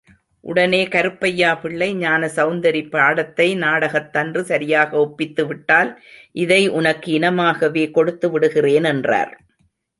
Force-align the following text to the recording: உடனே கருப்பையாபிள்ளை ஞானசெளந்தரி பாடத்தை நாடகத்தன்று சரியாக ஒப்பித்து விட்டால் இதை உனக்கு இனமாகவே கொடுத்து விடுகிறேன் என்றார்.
உடனே 0.43 0.79
கருப்பையாபிள்ளை 0.85 1.89
ஞானசெளந்தரி 1.97 2.81
பாடத்தை 2.89 3.47
நாடகத்தன்று 3.55 4.43
சரியாக 4.43 4.97
ஒப்பித்து 4.97 5.45
விட்டால் 5.47 5.91
இதை 6.35 6.61
உனக்கு 6.79 7.11
இனமாகவே 7.19 7.85
கொடுத்து 7.91 8.29
விடுகிறேன் 8.31 8.89
என்றார். 8.93 9.33